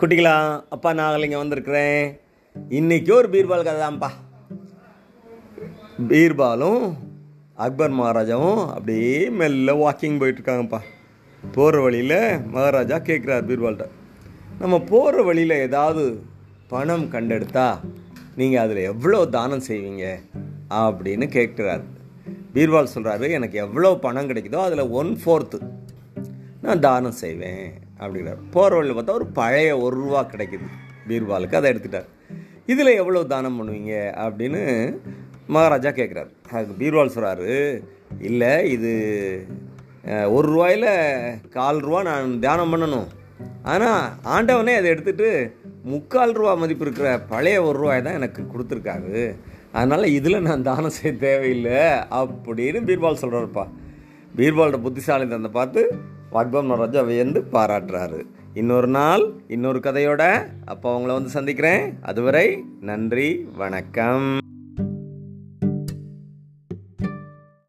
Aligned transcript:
குட்டிகளா 0.00 0.32
அப்பா 0.74 0.90
நான் 0.98 1.24
இங்கே 1.26 1.38
வந்திருக்கிறேன். 1.40 2.02
இன்றைக்கி 2.78 3.10
ஒரு 3.16 3.28
பீர்பால் 3.32 3.64
கதை 3.68 3.80
தான்ப்பா. 3.84 4.10
பீர்பாலும் 6.10 6.82
அக்பர் 7.64 7.96
மகாராஜாவும் 7.98 8.60
அப்படியே 8.74 9.16
மெல்ல 9.38 9.74
வாக்கிங் 9.80 10.18
போயிட்டுருக்காங்கப்பா. 10.20 10.80
போகிற 11.42 11.80
வழியில் 11.86 12.20
மகாராஜா 12.54 12.98
கேட்குறார் 13.08 13.48
பீர்பால்கிட்ட. 13.48 13.88
நம்ம 14.60 14.78
போகிற 14.92 15.24
வழியில் 15.30 15.56
ஏதாவது 15.66 16.04
பணம் 16.74 17.08
கண்டெடுத்தா 17.16 17.66
நீங்கள் 18.38 18.62
அதில் 18.64 18.82
எவ்வளோ 18.92 19.24
தானம் 19.36 19.66
செய்வீங்க 19.70 20.06
அப்படின்னு 20.82 21.28
கேட்குறாரு 21.38 21.84
பீர்பால் 22.54 22.94
சொல்கிறாரு 22.94 23.28
எனக்கு 23.40 23.58
எவ்வளோ 23.66 23.92
பணம் 24.06 24.30
கிடைக்குதோ 24.32 24.62
அதில் 24.68 24.94
ஒன் 25.00 25.12
ஃபோர்த்து 25.24 25.60
நான் 26.64 26.86
தானம் 26.88 27.20
செய்வேன். 27.24 27.68
அப்படிங்கிறார் 28.00 28.40
போகிற 28.54 28.76
வழியில் 28.76 28.96
பார்த்தா 28.98 29.18
ஒரு 29.20 29.26
பழைய 29.40 29.70
ஒரு 29.84 29.94
ரூபா 30.02 30.20
கிடைக்குது. 30.32 30.66
பீர்பாலுக்கு 31.08 31.58
அதை 31.60 31.68
எடுத்துட்டார். 31.72 32.08
இதில் 32.72 32.98
எவ்வளோ 33.00 33.22
தானம் 33.34 33.58
பண்ணுவீங்க? 33.58 33.94
அப்படின்னு 34.24 34.62
மகாராஜா 35.54 35.90
கேட்குறாரு 35.98 36.30
அதுக்கு 36.54 36.80
பீர்பால் 36.80 37.14
சொல்கிறாரு 37.14 37.52
இல்லை 38.28 38.52
இது 38.74 38.92
ஒரு 40.36 40.46
ரூபாயில் 40.52 40.90
கால் 41.56 41.80
ரூபா 41.86 42.00
நான் 42.10 42.34
தானம் 42.46 42.72
பண்ணணும். 42.72 43.08
ஆனால் 43.72 44.02
ஆண்டவனே 44.34 44.74
அதை 44.78 44.88
எடுத்துட்டு 44.94 45.28
முக்கால் 45.92 46.36
ரூபா 46.38 46.52
மதிப்பு 46.60 46.84
இருக்கிற 46.86 47.08
பழைய 47.32 47.58
ஒரு 47.66 47.76
ரூபாய் 47.82 48.06
தான் 48.06 48.18
எனக்கு 48.20 48.42
கொடுத்துருக்காரு. 48.52 49.16
அதனால் 49.78 50.14
இதில் 50.18 50.46
நான் 50.48 50.66
தானம் 50.68 50.94
செய்ய 50.96 51.12
தேவையில்லை 51.24 51.80
அப்படின்னு 52.18 52.80
பீர்பால் 52.88 53.20
சொல்கிறாருப்பா 53.22 53.64
பீர்பாலோட 54.38 54.78
புத்திசாலித்தனத்தை 54.86 55.52
பார்த்து 55.58 55.82
அக்பர் 56.32 56.64
நடராஜா 56.64 57.00
வியந்து 57.00 57.44
பாராட்டுறாரு. 57.52 58.24
இன்னொரு 58.54 58.86
நாள் 58.86 59.32
இன்னொரு 59.48 59.78
கதையோட 59.78 60.46
அப்போ 60.64 60.98
அவங்கள 60.98 61.06
வந்து 61.06 61.28
சந்திக்கிறேன். 61.28 61.98
அதுவரை 62.02 62.64
நன்றி 62.80 63.48
வணக்கம். 63.56 64.38